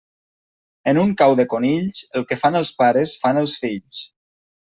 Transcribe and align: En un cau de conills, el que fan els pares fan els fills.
En 0.91 0.99
un 1.01 1.11
cau 1.21 1.33
de 1.39 1.45
conills, 1.51 1.99
el 2.19 2.25
que 2.31 2.39
fan 2.45 2.59
els 2.61 2.73
pares 2.81 3.13
fan 3.27 3.43
els 3.45 3.57
fills. 3.67 4.01